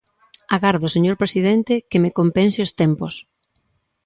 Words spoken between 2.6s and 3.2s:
os tempos.